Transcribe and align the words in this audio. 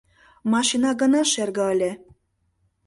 —Машина 0.53 0.89
гына 1.01 1.21
шерге 1.31 1.63
ыле. 1.73 1.91